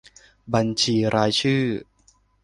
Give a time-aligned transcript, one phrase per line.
[0.53, 1.63] บัญชีรายชื่อ